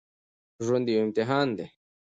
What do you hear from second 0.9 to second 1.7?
يو امتحان دی